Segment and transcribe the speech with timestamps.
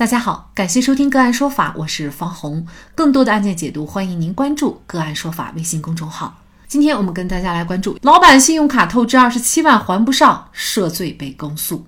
[0.00, 2.66] 大家好，感谢收听个案说法，我是方红。
[2.94, 6.38] 更多的案件解读，欢迎您关注个案说法微信公众号。
[6.66, 11.84] 今天我们跟大家来关注，老板信用卡透支二十七万还不上，涉罪被公诉。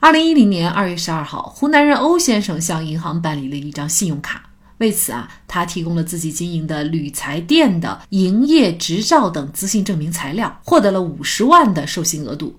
[0.00, 4.42] 二零一零年二月十二号，湖南人欧先生向银行办理了一张信用卡，
[4.78, 12.58] 为此啊，他提供了自己经营的铝材店的营业执照等资信证明材料，获得了五十万的授信额度。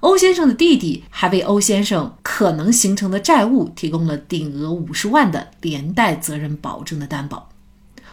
[0.00, 7.50] 欧先生的弟弟还为欧先生可能形成的债务提供了顶额五十万的连带责任保证的担保。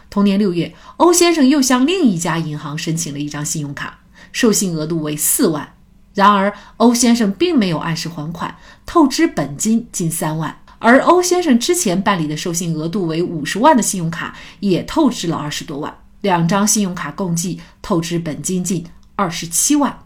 [0.09, 3.99] 同年六月，欧先生又向另一家银行申请了一张信用卡，
[4.31, 5.76] 授信额度为四万。
[6.13, 10.59] 然而，欧先生并没有按时还款，透支本金近三万。
[10.79, 19.99] 而欧先生之前办理的授信额度为五十万的信用卡也透支了二十多万，两张信用卡共计透支本金近二十七万。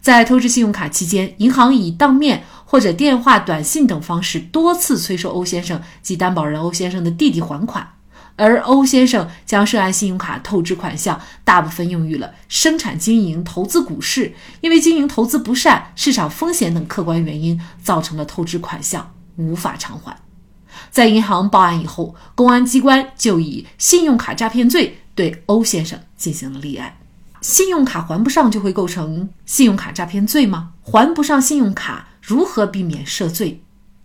[0.00, 7.88] 在透支信用卡期间，银行以当面或者电话、短信等方式多次催收欧先生及担保人欧先生的弟弟还款，
[8.36, 20.16] 而欧先生将涉案信用卡透支款项大部分用于了生产经营、投资股市，因为经营投资不善、市场风险等客观原因，造成了透支款项无法偿还。
[20.90, 26.94] 在银行报案以后，公安机关就以信用卡诈骗罪对欧先生进行了立案。
[27.40, 30.70] 信用卡还不上就会构成信用卡诈骗罪吗？
[30.82, 33.62] 还不上信用卡如何避免涉罪？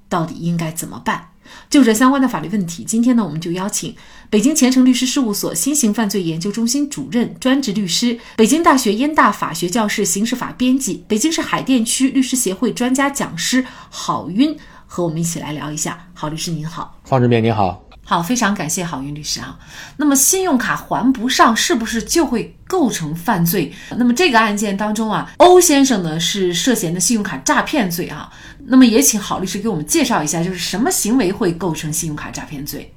[0.10, 1.30] 到底应该怎么办？
[1.70, 3.96] 就这相关的法律问题，今天呢，我们就邀请
[4.30, 16.08] 北京前程律师事务所新型犯罪研究中心主任、专职律师、北京大学燕大法学教室刑事法编辑、北京市海淀区律师协会专家讲师郝晕，和我们一起来聊一下。
[16.14, 17.91] 郝律师您好，方志明您好。
[18.12, 19.58] 好，非常感谢郝云律师啊。
[19.96, 23.72] 那么信用卡还不上，是不是就会构成犯罪？
[23.96, 28.30] 那么这个案件当中啊，欧先生呢是涉嫌的信用卡诈骗罪啊。
[28.66, 32.94] 那么也请郝律师给我们介绍一下，就是什么行为会构成信用卡诈骗罪？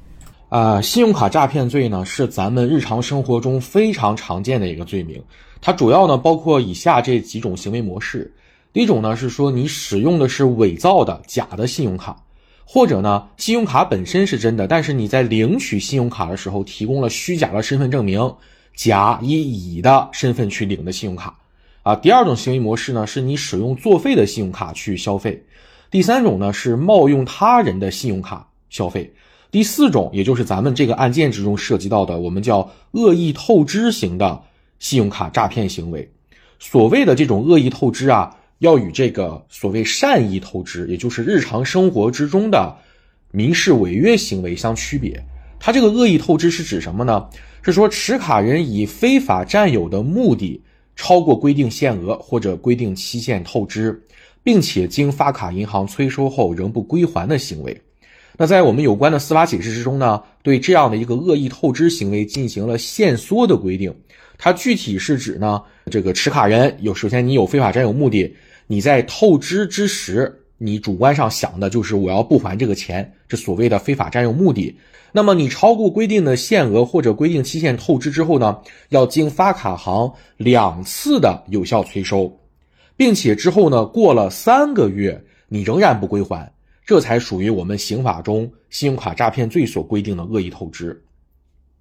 [0.48, 5.22] 啊，信用卡诈骗罪呢是咱们日常生活中非常常见的一个罪名，
[5.60, 8.34] 它主要呢包括以下这几种行为模式。
[8.72, 12.16] 第一种呢是说你使用的是伪造的假的信用卡。
[12.66, 18.34] 或者呢，信用卡本身是真的，但是你在领取信用卡的时候提供了虚假的身份证明，
[18.74, 21.36] 甲以乙的身份去领的信用卡，
[21.82, 25.44] 啊，第二种行为模式呢，是你使用作废的信用卡去消费，
[25.90, 29.12] 第三种呢是冒用他人的信用卡消费，
[29.50, 34.42] 第四种也就是咱们这个案件之中涉及到的，我们叫恶意透支型的
[34.78, 36.10] 信用卡诈骗行为，
[36.58, 38.34] 所谓的这种恶意透支啊。
[38.64, 42.74] 要与这个所谓善意透支，也就是日常生活之中的
[43.30, 45.22] 民事违约行为相区别。
[45.60, 47.28] 它这个恶意透支是指什么呢？
[47.62, 50.62] 是说持卡人以非法占有的目的
[50.96, 54.02] 超过规定限额或者规定期限透支，
[54.42, 57.78] 并且经发卡银行催收后仍不归还的行为。
[58.38, 63.94] 那在我们有关的司法解释之中呢，对这样的一个恶意透支行为进行了限缩的规定。
[64.38, 68.34] 它具体是指呢，这个持卡人有首先你有非法占有目的。
[68.66, 74.74] 你在透支之时，你主观上想的就是我要不还这个钱，这所谓的非法占有目的。
[75.12, 78.58] 那么你超过规定的限额或者规定期限透支之后呢，
[78.88, 82.36] 要经发卡行两次的有效催收，
[82.96, 86.50] 并且之后呢过了三个月你仍然不归还，
[86.86, 91.03] 这才属于我们刑法中信用卡诈骗罪所规定的恶意透支。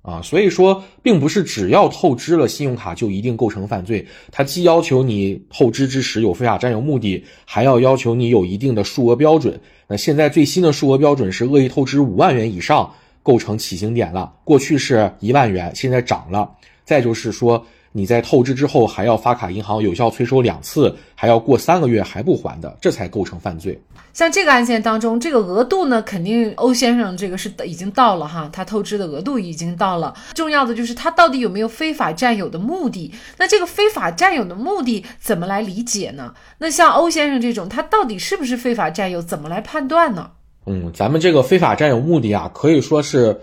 [0.04, 4.06] 啊，所以说，并不是只要透支了信用卡就一定构成犯罪。
[4.32, 9.60] 它既要求你透支之时有非法占有目的，还要要求你有一定的数额标准。
[9.88, 12.94] 那现在最新的数额标准是恶意透支五万元以上
[13.24, 16.52] 构成起刑点了，过去是一万元，现在涨了。
[16.86, 17.66] 再就是说。
[17.96, 23.80] 你在透支之后还要发卡银行有效催收两次，还要过三个月还不还的，这才构成犯罪。
[24.14, 30.14] 像这个案件当中，这个额度呢，肯定欧先生这个是已经到了哈，他透支的额度已经到了。
[30.34, 33.12] 重要的就是他到底有没有非法占有的目的？
[33.38, 36.34] 那这个非法占有的目的怎么来理解呢？
[36.58, 39.22] 那像欧先生这种，他到底是不是非法占有？
[39.22, 40.32] 怎么来判断呢？
[40.66, 43.40] 嗯，咱们这个非法占有目的啊，可以说是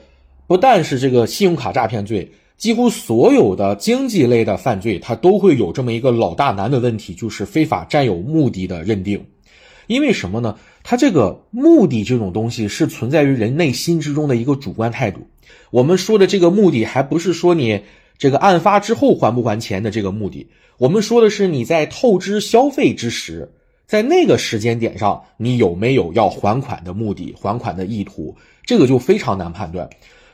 [0.46, 2.30] 不但是这个信用卡诈骗罪。
[2.60, 9.24] 几乎所有的经济类的犯罪，它都会有这么一个老大难的问题，就是非法占有目的的认定。
[9.86, 10.54] 因为什么呢？
[10.82, 15.26] 它这个目的这种东西是存在于人内心之中的一个主观态度。
[15.70, 17.80] 我们说的这个目的，还不是说你
[18.18, 20.46] 这个案发之后还不还钱的这个目的，
[20.76, 23.50] 我们说的是你在透支消费之时，
[23.86, 28.36] 在那个时间点上，你有没有要还款的目的、还款的意图？
[28.66, 29.88] 这个就非常难判断。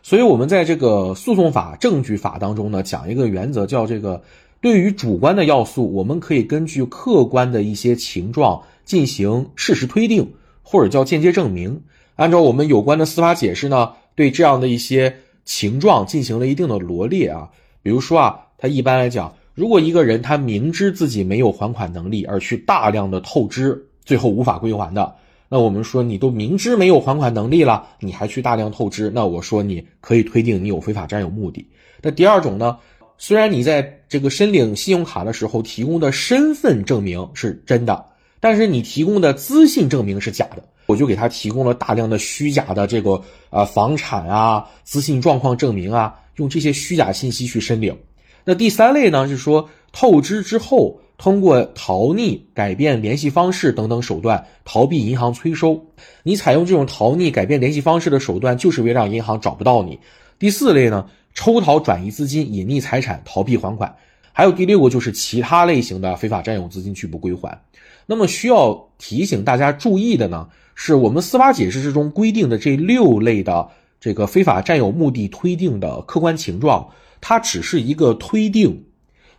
[0.09, 4.23] 所以，我们在这个诉讼法、证据法当中呢，讲一个原则，叫这个
[4.61, 10.33] 对于主观的要素，我们可以根据客观的一些情状进行事实推定，
[10.63, 11.83] 或者叫间接证明。
[12.15, 15.13] 按照我们有关的司法解释呢，对这样的一些
[15.45, 17.51] 情状进行了一定的罗列啊。
[17.83, 25.17] 比如说啊，他一般来讲，如果一个人他明知自己没有还款能力而去大量的透支，最后无法归还的，
[25.49, 31.67] 那我们说你都明知没有还款能力了，你还去大量透支，那我说你可以推定你有非法占有目的。
[32.03, 32.77] 那第二种呢，
[33.19, 38.05] 虽然你在这个申领信用卡的时候提供的身份证明是真的，
[38.41, 46.15] 但是你提供的资信证明是假的，我就给他提供了大量的虚假的这个啊房产啊资信状况证明啊。
[46.37, 47.97] 用这些虚假信息去申领。
[48.45, 55.87] 那第三类呢，是说透支之后，通过逃匿、改变联系方式等等手段逃避银行催收。
[56.23, 59.99] 你采用这种逃匿、改变联系方式的手段，就是为让银行找不到你。
[60.39, 63.97] 第四类呢，抽逃、转移资金、隐匿财产逃避还款。
[64.33, 67.59] 还有第六个就是其他类型的非法占有资金拒不归还。
[68.05, 73.69] 那么需要提醒大家注意的呢，是我们司法解释之中规定的这六类的。
[73.99, 76.87] 这个非法占有目的推定的客观情状，
[77.21, 78.85] 它只是一个推定，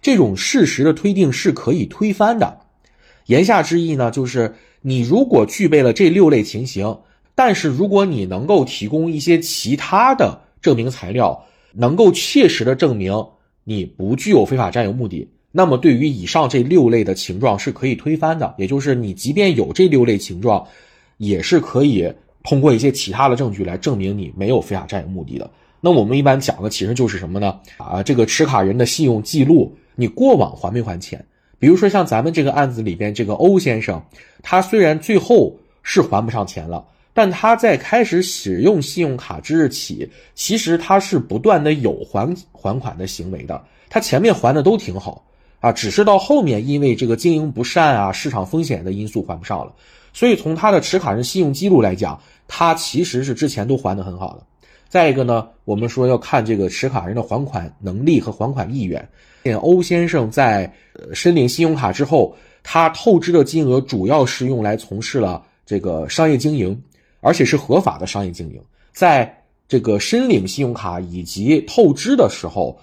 [0.08, 2.62] 这种事实的推定是可以推翻的。
[3.26, 7.00] 言下之意呢，就是你如果具备了这六类情形，
[7.36, 11.44] 但是如果你能够提供一些其他的证明材料，
[11.74, 13.22] 能够切实的证明
[13.66, 18.56] 你不具有非法占有目的，那么对于以上这六类的情状是可以推翻的。
[18.58, 20.66] 也就是你即便有这六类情状，
[21.18, 22.10] 也是可以。
[22.44, 25.52] 通过一些其他的证据来证明你没有非法占有目的的，
[25.82, 27.60] 那我们一般讲的其实就是什么呢？
[27.76, 31.26] 啊，这个持卡人的信用记录，你过往还没还钱？
[31.60, 34.02] 比如说像咱们这个案子里边这个欧先生，
[34.44, 36.86] 他虽然最后是还不上钱了，
[37.16, 43.60] 但他在开始使用信用卡之日起，其实他是不断的有还还款的行为的，
[43.90, 45.26] 他前面还的都挺好
[45.60, 49.74] 啊，只是到后面因为这个经营不善啊、市场风险的因素还不上了。
[50.14, 54.44] 所以从他的持卡人信用记录来讲，他其实是之前都还的很好的。
[54.90, 59.08] 再一个呢，我们说要看这个持卡人的还款能力和还款意愿。
[59.62, 60.72] 欧先生在
[61.14, 66.78] 申领信用卡之后，他透支的金额主要是用来从事了这个商业经营，
[67.22, 68.62] 而且是合法的商业经营。
[68.92, 69.34] 在
[69.68, 72.78] 这个申领信用卡以及透支的时候，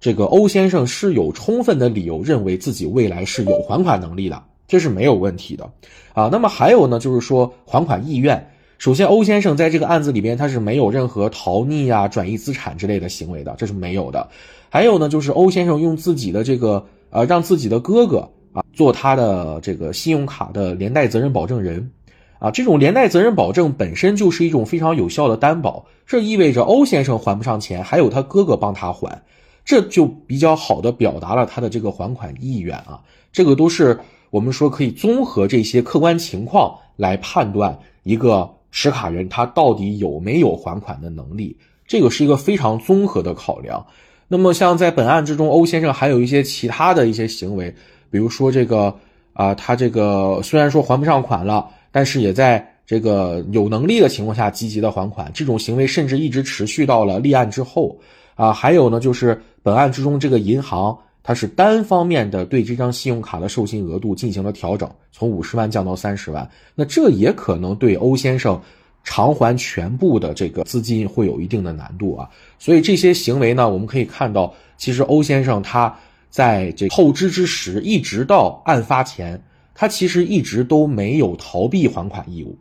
[0.00, 4.42] 这个欧先生是有充分的理由认为自己未来是有还款能力的。
[4.68, 5.70] 这是没有问题的，
[6.12, 8.50] 啊，那么还有呢，就是说还款意愿。
[8.78, 14.28] 首先，欧先生在这个案子里边他是没有任何逃匿啊、转移资产之类的行为的，这是没有的。
[14.68, 21.90] 还有呢，就是欧先生用自己的这个呃，让自己的哥哥啊做他的这个信用卡的连带责任保证人，
[22.38, 29.22] 啊，这种连带责任保证本身就是一种非常有效的担保，这意味着欧先生还不上钱，还有他哥哥帮他还，
[29.64, 33.00] 这就比较好的表达了他的这个还款意愿啊，
[33.32, 33.98] 这个都是。
[34.30, 41.56] 我们说可以综合这些客观情况来判断一个持卡人他到底有没有还款的能力，
[41.86, 43.82] 这个是一个非常综合的考量。
[44.28, 47.74] 那么像在本案之中，欧先生还有一些其他的一些行为，
[48.10, 48.94] 比如说这个
[49.32, 57.98] 啊，他这个虽然说还不上款了，但是也在这个有能力的情况下积极的还款，这种行为甚至一直持续到了立案之后
[58.34, 58.52] 啊。
[58.52, 60.98] 还有呢，就是本案之中这个银行。
[61.26, 66.48] 他是单方面的对这张信用卡的授信额度进行了调整，从五十万降到三十万。
[66.72, 68.62] 那这也可能对欧先生
[69.02, 72.30] 偿还全部的这个资金会有一定的难度啊。
[72.60, 75.92] 所以这些行为呢，我们可以看到，其实欧先生他
[76.30, 79.42] 在这透支之时，一直到案发前，
[79.74, 82.56] 他其实一直都没有逃避还款义务。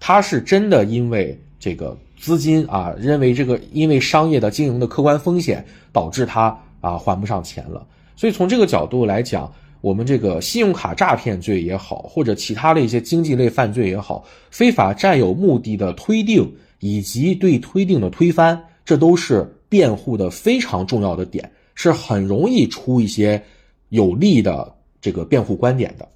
[0.00, 7.86] 他是真的因为这个资金啊，认为这个因为商业的经营的客观风险导致他啊还不上钱了。
[8.18, 9.48] 所以从这个角度来讲，
[9.80, 23.40] 我们这个信用卡诈骗罪也好，或者其他的一些经济类犯罪也好，非法占有目的的推定以及对推定的推翻，这都是辩护的非常重要的点，是很容易出一些
[23.90, 26.08] 有利的这个辩护观点的。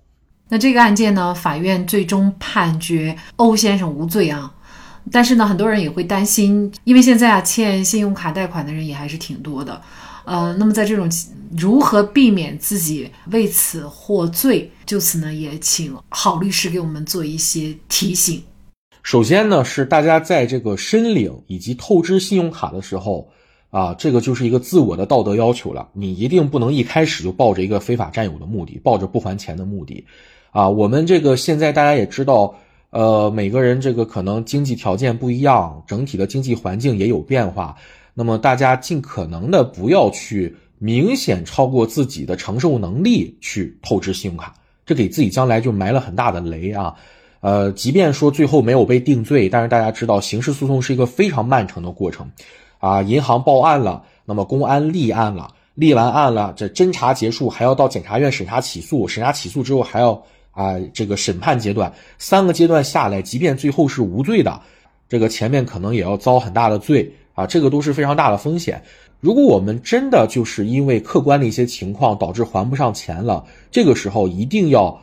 [0.49, 4.53] 那这个案件呢，法院最终判决欧先生无罪啊，
[5.13, 9.81] 但是呢，很多人也会担心，因为现在啊，欠信用卡贷款的人也还是挺多的。
[10.25, 11.09] 呃，那么在这种
[11.57, 18.43] 如何避免自己为此获罪，就此呢，也请郝律师给我们做一些提醒。
[19.03, 23.29] 首先呢，是大家在这个申领以及透支信用卡的时候，
[23.71, 25.89] 啊，这个就是一个自我的道德要求了。
[25.93, 30.07] 你一定不能一开始就抱着一个非法占有的目的，抱着不还钱的目的，
[30.53, 32.55] 啊，我们这个现在大家也知道，
[32.91, 37.75] 呃，每个人这个可能经济条件不一样，整体的经济环境也有变化。
[38.15, 44.55] 那么大家尽可能的不要去明显超过自己的承受能力去透支信用卡，
[44.85, 46.95] 这给自己将来就埋了很大的雷啊！
[47.41, 52.31] 呃，即便说最后没有被定罪，但是大家知道，刑事诉讼是一个非常漫长的过程，
[52.79, 60.13] 啊，银行报案了，那么公安立案了，立完案了，这侦查结束，还要到检察院审查起诉，审查起诉之后还要
[60.53, 64.61] 啊这个审判阶段，三个阶段下来，即便最后是无罪的，
[65.09, 68.83] 这个前面可能也要遭很大的罪啊，这个都是非常大的风险。
[69.21, 75.01] 如果我们真的就是因为客观的一些情况导致还不上钱了，这个时候一定要。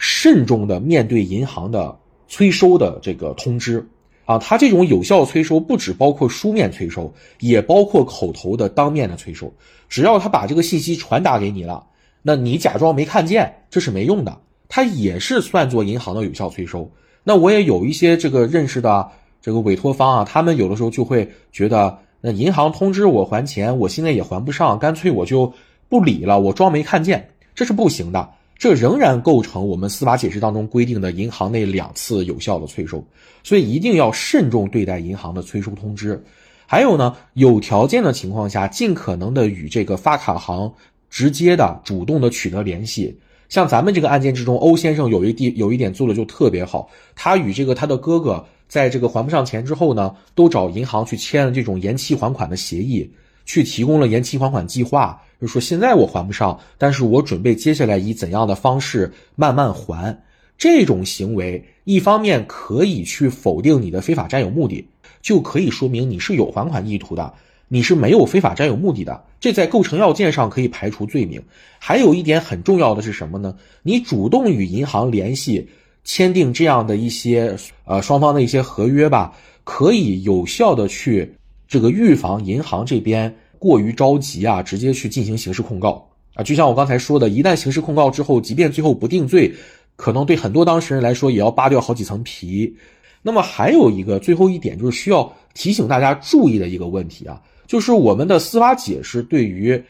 [0.00, 3.84] 慎重的面对银行的催收的这个通知
[4.26, 9.52] 啊，它这种有效催收不只包括书面催收，也包括口头的当面的催收。
[9.88, 11.84] 只要他把这个信息传达给你了，
[12.22, 16.88] 那你假装没看见，这是没用的，它也是算作银行的有效催收。
[17.24, 25.52] 那我也有一些这个认识的这个委托方啊，他们有的时候就会觉得，那银行通知我还钱，我现在也还不上，干脆我就
[25.88, 28.28] 不理了，我装没看见，这是不行的。
[28.58, 33.04] 这仍然构成我们司法解释当中规定的银行内两次有效的催收，
[33.44, 36.20] 所以一定要慎重对待银行的催收通知。
[36.66, 40.72] 还有呢，有条件的情况下，尽可能的与这个发卡行
[41.08, 43.16] 直接的、主动的取得联系。
[43.48, 53.10] 像咱们这个案件之中，欧先生有一地有一点做的就特别好，他与这个他的哥哥在这个还不上钱之后呢，都找银行去签了这种延期还款的协议，
[53.46, 55.20] 去提供了延期还款计划。
[55.40, 60.20] 就说，现在我还不上，但是我准备接下来以怎样的方式慢慢还。
[60.58, 64.88] 这种行为，一方面可以去否定你的非法占有目的，
[65.22, 67.32] 就可以说明你是有还款意图的，
[67.68, 69.24] 你是没有非法占有目的的。
[69.38, 71.40] 这在构成要件上可以排除罪名。
[71.78, 73.54] 还有一点很重要的是什么呢？
[73.84, 75.68] 你主动与银行联系，
[76.08, 79.30] 签订这样的一些呃双方的一些合约吧，
[79.62, 81.30] 可以有效的去
[81.68, 83.32] 这个预防银行这边。
[83.58, 86.44] 过于着急啊，直接去进行刑事控告啊！
[86.44, 89.52] 就像我刚才说的，一旦刑事控告之后，即便最后不定罪，
[89.96, 92.72] 可能对很多当事人来说也要扒掉好几层皮。
[93.20, 99.82] 那么还有一个最后一点，就是需要提醒大家注意的一个问题啊，就是我们的司法解释对于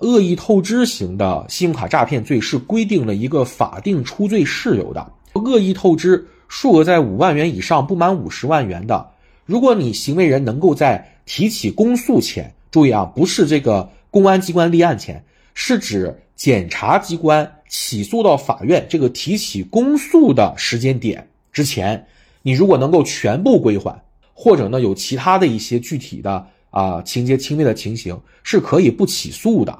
[0.00, 5.12] 恶意透支型的信用卡诈骗罪是规定了一个法定出罪事由的。
[5.34, 9.10] 恶意透支数额在五万元以上不满五十万元的，
[9.44, 12.54] 如果你行为人能够在提起公诉前。
[12.70, 15.24] 注意啊，不是这个公安机关立案前，
[15.54, 22.04] 是指检察机关起诉到法院这个提起公诉的时间点之前，
[22.42, 29.78] 你如果能够全部归还，或者呢有其他的一些具体的啊情节轻微的情形，是可以不起诉的，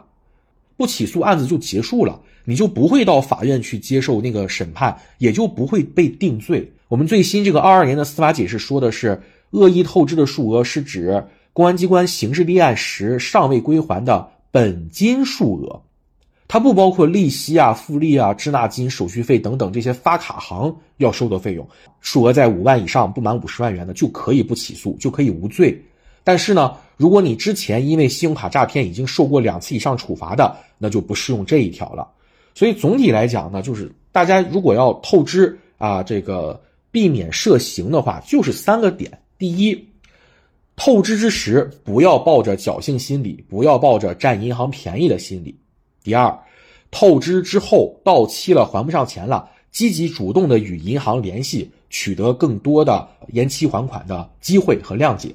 [0.76, 6.70] 不起诉案子就结束了，你就不会到法院去接受那个审判，也就不会被定罪。
[6.88, 9.20] 我们最新这个二二年的司法解释说的是，
[9.50, 11.24] 恶意透支的数额是指。
[11.52, 15.80] 公安机关刑事立案时尚未归还的本金数额，
[16.48, 21.64] 它不包括利息啊、复利啊、滞纳金、手续费等等这些发卡行要收的费用。
[22.00, 25.80] 数额在五万以上不满五十万元的，就可以不起诉，就可以无罪。
[26.24, 32.08] 但是呢，如果你之前因为信用卡诈骗已经受过两次以上处罚的，那就不适用这一条了。
[32.54, 39.88] 所以总体来讲呢，就是大家如果要透支啊，这个避免涉刑的话，就是三个点：第一。
[40.76, 45.56] 透支之时，不要抱着侥幸心理，不要抱着占银行便宜的心理。
[46.02, 46.36] 第二，
[46.90, 55.34] 透支之后到期了还不上钱了，积极主动的与银行联系，取得更多的延期还款的机会和谅解。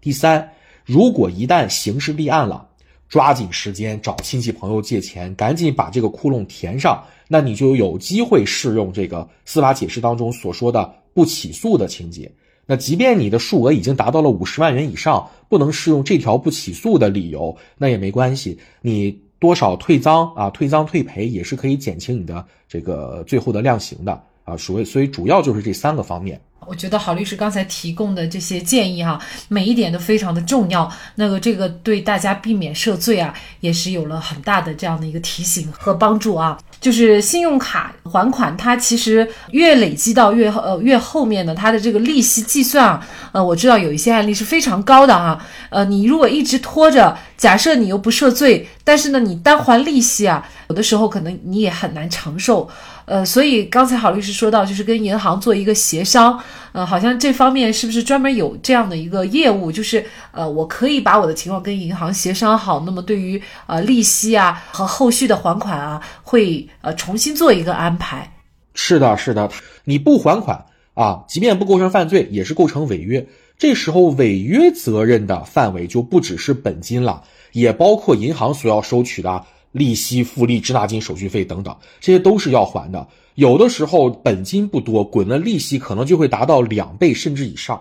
[0.00, 0.50] 第三，
[0.84, 2.67] 如果一旦刑事立案了，
[3.08, 12.30] 抓紧时间找亲戚朋友借钱，赶紧把这个窟窿填上，那你就有机会适用这个司法解释当中所说的不起诉的情节。
[12.66, 24.54] 那即便你的数额已经达到了五十万元以上，不能适用这条不起诉的理由，那也没关系，你多少退赃啊，退赃退赔也是可以减轻你的这个最后的量刑的啊。
[24.58, 26.38] 所以，所以主要就是这三个方面。
[26.66, 30.90] 我觉得郝律师刚才提供的这些建议哈，每一点都非常的重要。
[31.14, 36.58] 那个这个对大家避免涉罪啊，也是有了很大的这样的一个提醒和帮助啊。
[36.80, 45.44] 就是信用卡还款，它其实越累积到越呃越后面呢，它的这个利息计算啊，呃，我知道有一些案例是非常高的哈。
[45.70, 52.68] 呃，你如果一直拖着，假设你又不涉罪，但是呢，你单还利息啊，有的时候可能你也很难承受。
[53.06, 56.38] 呃，所以刚才郝律师说到，就是跟银行做一个协商，
[56.72, 59.72] 呃，好像这方面是不是专门有这样的一个业务？
[59.72, 68.30] 就是呃，我可以把我的情况跟银行协商好，那么对于呃利息啊和后续的还款啊，会呃重新做一个安排。
[68.74, 69.50] 是的，是的，
[69.84, 73.26] 你不还款啊，即便不构成犯罪，也是构成违约。
[73.56, 77.22] 这时候违约责任的范围就不只是本金了，
[77.52, 79.46] 也包括银行所要收取的。
[79.72, 83.06] 利息、复利、滞纳金、手续费等等，这些都是要还的。
[83.34, 87.80] 有的时候本金不多，滚的利息可能就会达到两倍甚至以上，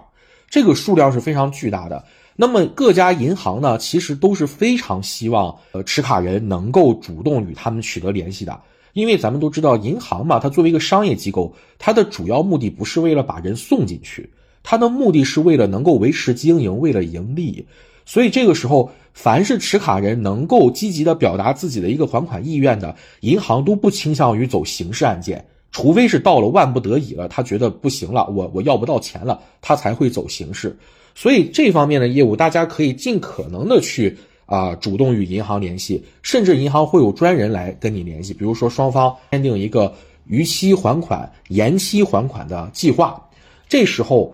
[0.49, 2.05] 这个数量是非常巨大的。
[2.35, 8.61] 那么各家银行呢，其实都是非常希望呃持卡人能够主动与他们取得联系的，
[8.93, 14.29] 因为咱们都知道银行嘛，它作为一个商业机构，它的主要目的不是为了把人送进去，
[14.61, 17.65] 它的目的是为了能够维持经营，为了盈利。
[18.05, 30.77] 所以这个时候，凡是持卡人能够积极的表达自己的一个还款意愿的银行，都不倾向于走刑事案件，除非是到了万不得已了，他觉得不行了，我我要不到钱了，他才会走刑事。
[31.15, 38.35] 所以这方面的业务，大家可以尽可能的去啊主动与银行联系，甚至银行会有专人来跟你联系。
[38.35, 39.91] 比如说双方签订一个
[40.27, 43.19] 逾期还款、延期还款的计划，
[43.67, 44.31] 这时候，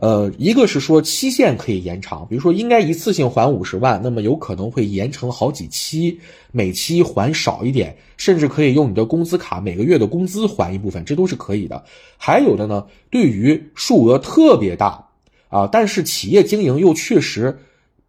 [0.00, 6.18] 呃，一个是说期限可以延长，比如说应该一次性还五十万，那么有可能会延成好几期，
[6.52, 11.84] 每期还少一点，甚至可以用你的工资卡每个月的工资还一部分，这都是可以的。
[12.16, 15.06] 还有的呢，对于数额特别大。
[15.50, 17.58] 啊，但是企业经营又确实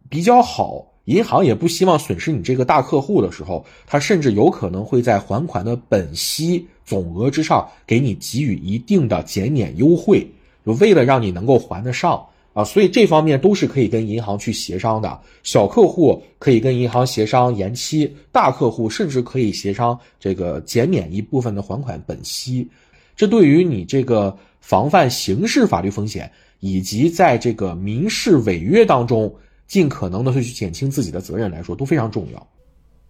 [0.08, 10.24] 比较好，银行也不希望损失你这个大客户的时候，他甚至有可能会在还款的本息总额之上给你给予一定的减免优惠，
[10.64, 12.64] 就为了让你能够还得上啊。
[12.64, 15.20] 所以这方面都是可以跟银行去协商的。
[15.42, 22.68] 小客户可以跟银行协商延期，大客户甚至可以协商这个减免一部分的还款本息。
[23.16, 26.30] 这对于你这个防范刑事法律风险。
[26.64, 29.34] 以及在这个民事违约当中，
[29.66, 32.48] 尽可能的去减轻自己的责任来说，都非常重要。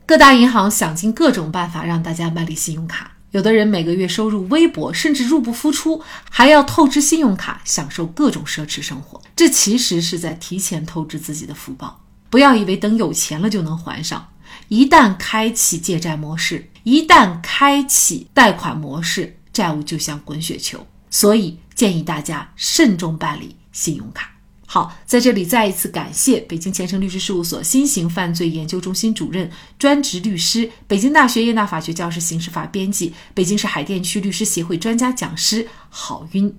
[0.07, 11.99] 各大银行想尽各种办法让大家办理信用卡，有的人每个月收入微薄，甚至入不敷出，还要透支信用卡享受各种奢侈生活，这其实是在提前透支自己的福报。
[12.29, 14.29] 不要以为等有钱了就能还上，
[14.69, 20.87] 一旦开启借债模式，一旦开启贷款模式，债务就像滚雪球。
[21.11, 24.32] 所以建议大家慎重办理信用卡。
[24.75, 36.57] 好，在这里再一次感谢北京前程律师事务所新型犯罪研究中心主任、专职律师、北京大学燕大法学教师刑事法编辑、北京市海淀区律师协会专家讲师郝晕。